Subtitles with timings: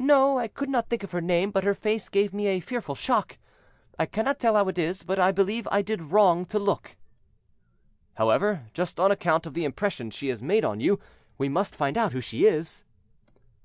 [0.00, 2.96] "No, I could not think of her name; but her face gave me a fearful
[2.96, 3.38] shock.
[3.96, 6.96] I cannot tell how it is; but I believe I did wrong to look."
[8.14, 10.98] "However, just on account of the impression she has made on you,
[11.38, 12.82] we must find out who she is."